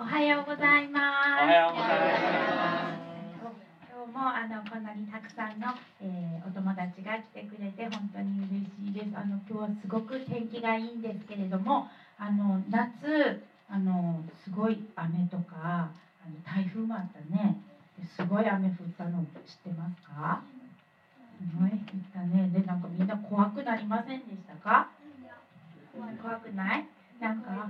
[0.00, 0.96] おはようございま
[1.36, 1.44] す。
[1.44, 3.04] おはようございます
[3.92, 9.12] 今日もあのこんなにたくさんの、えーお友達が来てくれて本当に嬉しいです。
[9.12, 11.84] あの今日はすごく天気がいいんですけれども、
[12.18, 15.92] あの夏あのすごい雨とかあ
[16.24, 17.60] の台風もあったね。
[17.98, 20.40] ですごい雨降ったの知ってますか？
[21.36, 21.78] すごい降っ
[22.16, 22.48] たね。
[22.48, 24.88] でなんかみんな怖くなりませんでしたか？
[25.92, 26.08] 怖
[26.40, 26.88] くない？
[27.20, 27.68] なんか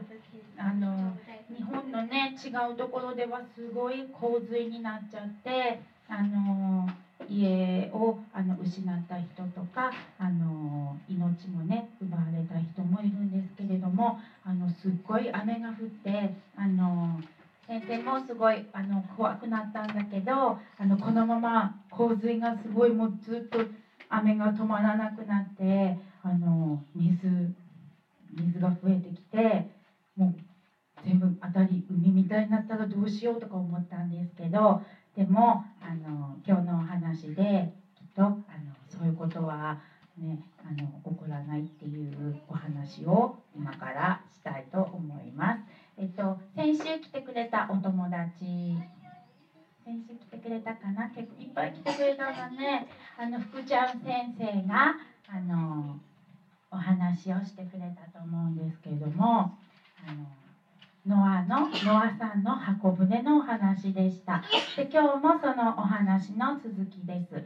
[0.60, 1.16] あの
[1.48, 6.86] 日本のね違うところではすごい洪水になっちゃってあの
[7.28, 17.20] 家をあの失った人とかあの命もね奪われた人もいるんですけれどもあのすっごい雨が降ってあの
[17.66, 23.64] 先生もすごいあの怖くなったんだけどあのこのまま洪水がすごいもうずっと
[24.10, 27.54] 雨が止まらなくなってあの水
[28.36, 29.70] 水が増えてきて
[30.16, 30.49] もう
[31.04, 34.82] 全部当たり海みたいになったらどうしようとか思ったんですけど
[35.16, 38.38] でもあの今日のお話できっとあの
[38.88, 39.80] そういうことは、
[40.18, 45.60] ね、あの起こらないっていうお話を今からしたいと思います。
[45.96, 48.78] えっと、先週来てくれたお友達。
[49.84, 51.08] 先週来てくれたかな？
[51.08, 52.86] 結構いっぱい来てくれたのね。
[53.18, 54.94] あの福ちゃん先生が
[55.28, 55.98] あの
[56.70, 60.26] お話をしてくれたと思うんですけれどもあの
[61.06, 64.40] ノアのノアさんの箱舟のお話でした。
[64.76, 67.42] で今日もそのお話の続きです。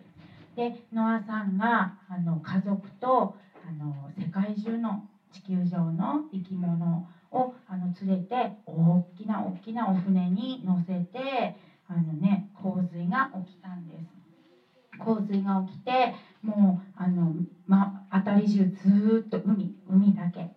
[0.56, 3.32] でノアさんがあの家族と
[3.66, 4.98] あの世界中の
[5.30, 11.54] 地球上の生き物をあの連れて大きな大きなお船に乗せて
[11.88, 14.20] あのね洪水が起きたんです。
[14.98, 16.10] 洪水が起きて
[16.42, 17.34] もうあの、
[17.66, 20.48] ま、辺り中ずっと海海だけ。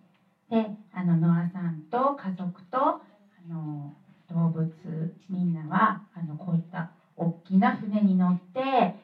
[0.50, 3.00] であのノアさんと家族とあ
[3.48, 3.92] の
[4.28, 8.94] 動物みんなはあのこういった大きな船に乗って、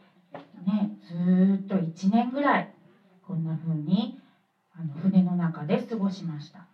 [0.64, 2.67] ね、ずっと1年ぐらい
[3.27, 4.19] こんな風に
[4.77, 6.64] あの船の中で過ごしました。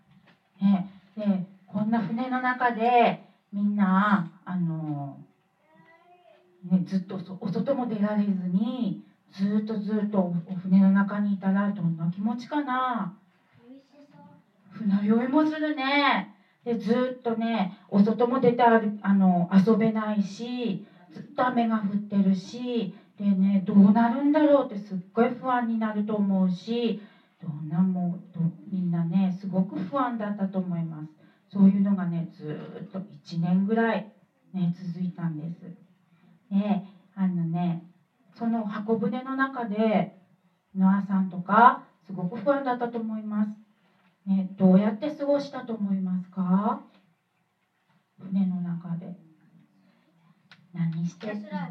[0.61, 0.84] ね、
[1.16, 3.19] でこんな船の中で
[3.53, 5.16] みんなあの、
[6.65, 8.97] ね、ずっとお外も出られずに
[9.31, 13.11] ずっとずっとお船の中にいたらどんな気持ちかな？
[14.81, 16.27] 船酔いもするね。
[16.65, 18.79] でずっとねお外も出てあ
[19.15, 20.79] の遊べないし
[21.11, 26.97] ずっと雨が降ってるしでねどうなるんだろうってすっごい不安になると思うし
[27.41, 28.41] どんなもう
[28.71, 31.17] みんなねすごく不安だったと思います。
[31.47, 34.05] そういうのがねずっと1年ぐらい
[34.53, 35.73] ね続いたんです。
[36.51, 36.81] で
[37.15, 37.81] あのね
[38.33, 40.09] その箱舟の中で
[40.75, 43.70] ノアさんとかすごく不安だったと思います。
[44.27, 46.83] ね、どうやって過ごしたと思いますか？
[48.19, 49.15] 船の中で。
[50.73, 51.69] 何してた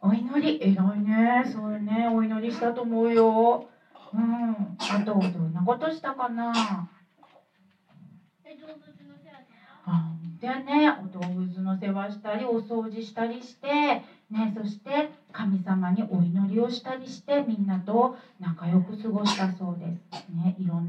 [0.00, 0.58] お祈り。
[0.60, 1.42] 偉いね。
[1.46, 2.08] そうね。
[2.08, 3.68] お祈りしたと思うよ。
[4.12, 4.76] うん。
[4.78, 6.52] あとどんなことしたかな？
[9.88, 20.25] あでねお動物の世話したりお掃除したりしてねそして神様にお祈りをしたりしてみんなと仲良く過ごしたそうです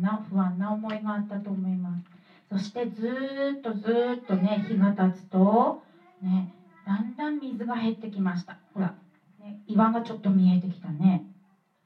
[0.07, 2.05] な不安な思いがあったと思います。
[2.49, 5.81] そしてずっとずっとね日が経つと
[6.21, 6.47] ね
[6.85, 8.55] だんだん水が減ってきました。
[8.73, 8.93] ほら、
[9.39, 11.21] ね、岩がちょっと見えてきたね。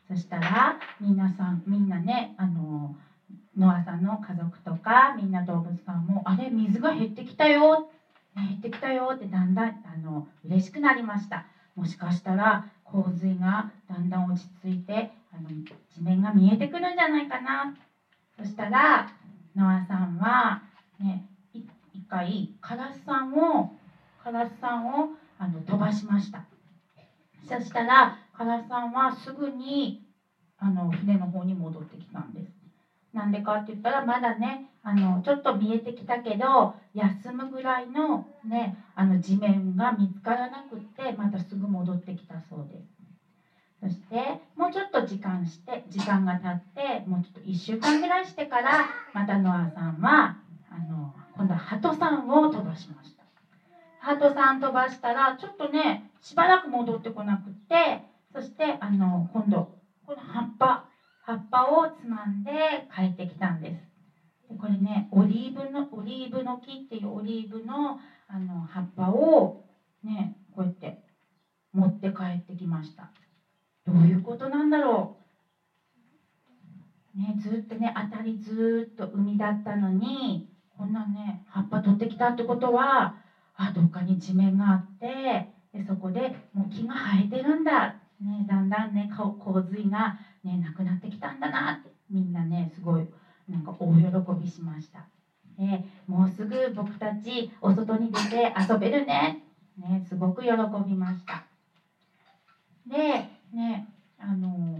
[0.08, 2.94] そしたら皆さんみんなねあの
[3.58, 7.84] ノアさんの家族とかみんな動物さんもあれ水が減ってきたよ、
[8.36, 9.10] 減ってきたよ。
[9.14, 11.44] ってだんだんあの嬉しくなりました。
[11.76, 15.50] もしかしたら洪水がだんだん落ち着いてあの
[15.90, 17.74] 地面が見えてくるんじゃないかな。
[18.42, 19.06] そしたら
[19.56, 20.64] ノアさんは、
[21.00, 21.30] ね、
[21.94, 23.68] 一回カラスさんを
[24.24, 26.44] カラスさんをあの飛ばしました。
[27.44, 30.02] そしたらカラスさんはすぐに
[30.58, 32.66] あの船の方に戻ってきたんです。
[33.14, 43.01] なんでかって言ったらまだねあのちょっと見えてきたけど休むぐらいの,、ね、あの地面が見つからなくってまたすぐ戻ってきたそうです。
[43.82, 48.72] そしてもうちょっと時間して時間が経ってもうちょっと1週間ぐらいしてから
[49.16, 50.38] またノアさんは
[50.70, 53.24] あの今度はハトさんを飛ばしました。
[54.00, 59.68] ハトさん飛ばしたらちょっとねしばらく戻ってこなくってそしてあの今度
[60.06, 60.86] この葉っぱ
[61.24, 63.92] 葉っぱをつまんで帰ってきたんです。
[64.48, 67.98] でこれねオリーブのオリーブの木っていうオリーブの
[68.28, 69.56] あの葉っぱを
[70.04, 70.96] ねこうやって
[71.74, 73.12] 持って帰ってきました。
[73.92, 75.18] どういうことなんだろ
[77.16, 83.18] うねずっとね当たりずっと海だったのにこんなね葉っぱ取ってきたってことは
[83.58, 93.06] あどっかに地面があってでそこでもう木が生えてるんだ、ね、だんだんね洪水が、ね、なくなってきたんだなってみんなねすごい
[93.50, 95.06] なんか大喜びしました。
[95.58, 99.44] ね、もうすぐ僕たちお外に出て遊べるね。
[99.78, 100.52] ね、すごく喜
[100.86, 101.44] びました。
[102.88, 103.88] で、ね、
[104.20, 104.80] あの、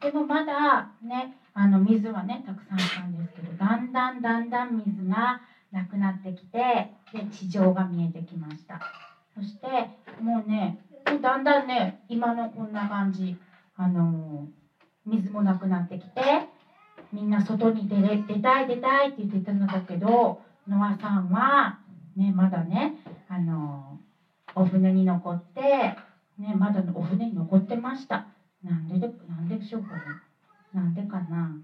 [0.00, 5.40] でもまだね、あの水はね、たくさんあったんですけど、だんだんだんだん水が
[5.72, 8.80] なくなってきて、で、地上が見えてきました。
[9.34, 9.90] そして、
[10.20, 10.78] もうね、
[11.22, 13.36] だんだんね、今のこんな感じ、
[13.76, 14.48] あの、
[15.04, 16.48] 水もなくなってきて、
[17.12, 21.78] みんな外に出れ出たい出たいって言ってたのだけどノアさんは、
[22.16, 22.96] ね、まだね
[23.28, 23.98] あの
[24.54, 25.94] お船に残って、
[26.38, 28.26] ね、まだお船に残ってました。
[28.62, 30.00] なんででなんでしょうかね。
[30.72, 31.58] なんでかな。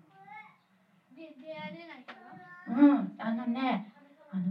[2.67, 3.93] うんあのね
[4.33, 4.43] あの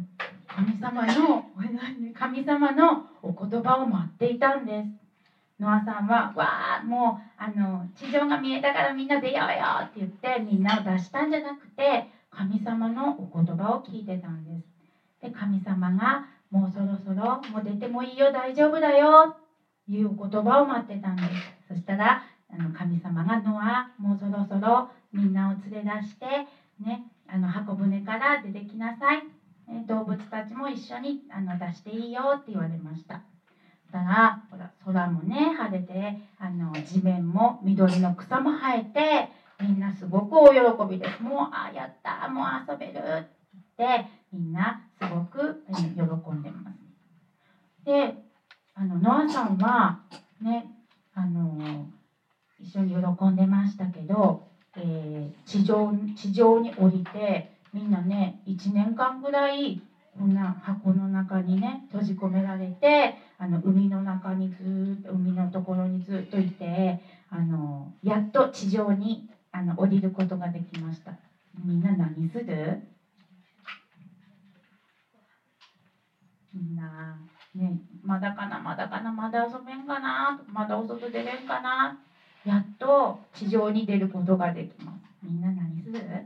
[0.48, 1.52] 神様の
[2.16, 5.04] 神様のお言葉を待っていたんです。
[5.60, 14.72] ノアさんは「わあもうあの地上が見えたからみんな出ようよ」って言ってみんなを出したんじゃなくて神様のお言葉を聞いてたんです。
[15.22, 19.36] で神様が「もうそろそろもう出てもいいよ大丈夫だよ」
[19.88, 21.68] いう言葉を待ってたんです。
[21.68, 26.48] そしたらあの神様が「ノアもうそろそろみんなを連れ出して
[26.80, 29.24] ねあの箱舟から出てきなさい」
[29.88, 33.22] 動物たちも一緒にあの出していいよって言われました。
[33.94, 39.30] たらほら空もね晴れてあの地面も緑の草も生えて
[39.62, 46.02] みんなすごく大喜びですもうあやったもう遊べるってみんなすごく喜
[46.32, 46.80] んでます
[47.86, 48.18] で
[48.76, 50.00] あのノアさんは
[50.42, 50.68] ね
[51.14, 51.86] あの
[52.60, 54.44] 一緒に喜んでましたけど、
[54.76, 59.82] えー、地上地上に降りてみんなね1年間ぐらい
[60.18, 67.00] こんな箱の中にね閉じ込められてあの海の中にずっと海のところにずっといて
[67.30, 71.14] あのやっと地上にあの降りることができました。
[71.64, 72.82] みんな何する？
[76.54, 77.18] みんな
[77.56, 81.96] ねまだかなまだかなまだ遊べんかなまだお外出れんかな。
[82.46, 84.98] やっと地上に出ることができます。
[85.22, 86.24] みんな何する？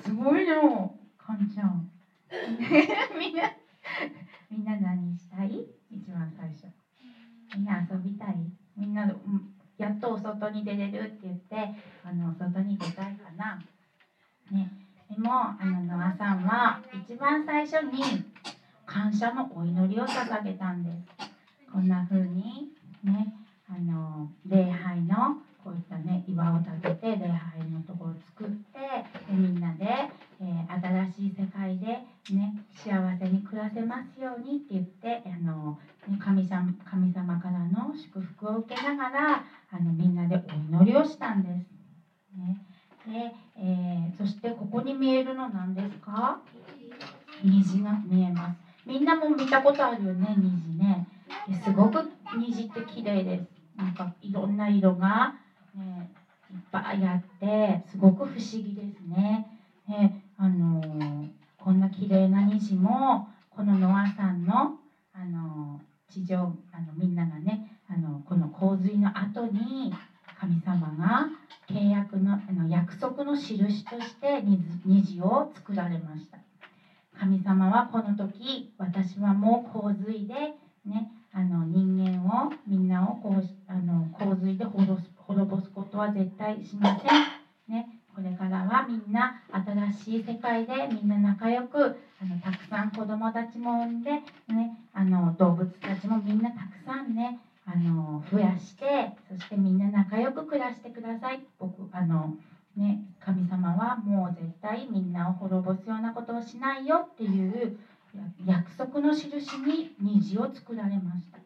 [0.00, 0.94] すごいの。
[1.18, 1.84] かんちゃん。
[3.18, 3.50] みんな
[4.50, 5.58] みんな何したい？
[5.90, 6.66] 一番最初。
[7.56, 8.36] みんな遊びたい？
[8.76, 9.10] みんな
[9.76, 11.72] やっとお外に出れるって言って
[12.04, 13.58] あの外に出たいかな。
[15.28, 18.24] もあのノアさんは一番最初に
[18.86, 20.90] 感謝のお祈りを捧げたんで
[21.20, 21.30] す
[21.70, 22.70] こんな風に
[23.04, 23.34] ね
[23.68, 28.78] あの礼拝のこういったね岩を建てて礼拝のところを作って
[29.28, 29.84] でみんなで、
[30.40, 31.86] えー、新しい世界で
[32.32, 35.78] ね幸せに暮らせますようにって言ってあの、
[36.08, 41.68] ね、神様神様からの祝福を受けながらあのみんなでお祈りをしたんです。
[42.34, 42.67] ね
[43.08, 46.40] でえー、そしてここに見えるの何ですか？
[47.42, 48.58] 虹が見えます。
[48.86, 51.08] みんなも見たことあるよね虹ね。
[51.64, 53.48] すごく虹って綺麗です。
[53.76, 55.34] なんかいろんな色が
[55.74, 56.10] ね、
[56.50, 59.46] いっぱいあってすごく不思議ですね。
[59.88, 60.80] ねあの
[61.56, 64.78] こんな綺麗な虹もこのノアさんの
[65.12, 69.92] あの地上あのみんながねあのこの洪水の後に
[70.38, 71.28] 神様が
[71.70, 74.42] 契約のあの約束の印として
[74.84, 76.38] 虹を作られました。
[77.18, 80.54] 神様はこの時私はもう洪水で
[80.86, 84.88] ねあの人間をみんなをこうあの洪水で滅
[85.50, 89.42] ぼすことは絶対しません、ね、これからはみんな
[89.92, 94.22] 新しい世界でみんな仲良くあのたくさん子供たちも産んで、ね、
[94.92, 101.42] あの動物たちもみんなたくさんねあの増やしてそしてみんな仲良く暮らしてください
[102.78, 107.76] ね神様はもう絶対みんなを滅ぼすようなことをしないよっていう
[108.46, 111.38] 約束の印に虹を作られました。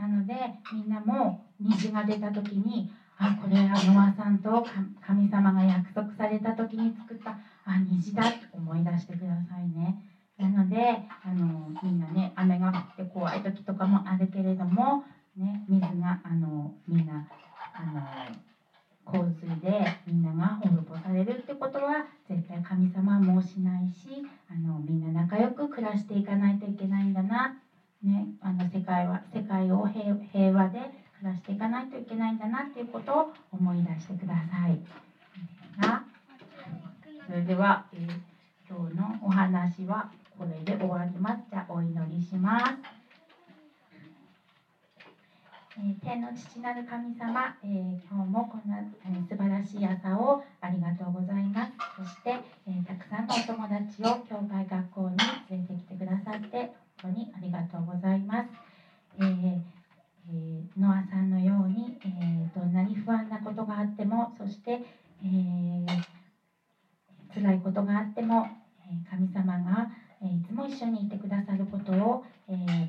[0.00, 0.34] なので
[0.72, 4.66] みんなも虹が出た時にあこれはノアさんと
[5.06, 10.02] 神様が約束された時に作ったあ虹だって思い出してくださいね。
[10.36, 10.76] なので
[11.24, 15.04] あのみんなね雨が降って怖い時とかもあるけれども、
[15.36, 17.26] ね、水があのみんな
[17.72, 18.02] あの
[19.04, 27.56] 洪水でみんなが滅ぼされるってことは絶対神様はもうしないしあのみんな仲良く暮らしていかないといけないんだな、
[28.02, 30.80] ね、あの世界は世界を平和で
[31.20, 34.78] 暮らしていかないといけないんだなっていうことを思い出してください。
[37.26, 38.10] それでは、えー
[38.66, 41.42] 今日のお話はこれで終わります。
[41.50, 42.64] じゃあお祈りします。
[45.76, 51.72] えー天の父なる神様、えー今日もこんな、えー素晴らしい朝をありがとうございます。
[51.98, 55.16] そして、えーたくさんのお友達を教会学校に
[55.50, 56.72] 連れてきてくださって
[70.74, 72.88] 一緒にいてくださることを、えー、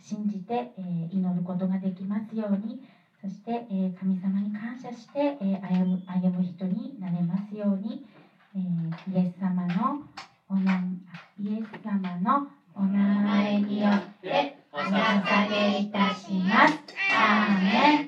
[0.00, 2.80] 信じて、えー、祈ることができますように。
[3.20, 8.06] そして、え神様に感謝して、え歩む歩む人になれますように、
[8.54, 8.60] え
[9.10, 10.04] イエス様の
[10.48, 10.84] おな
[11.36, 12.46] イエス様の
[12.76, 16.78] お名前によってお捧げいたします。
[17.12, 18.07] アーメン。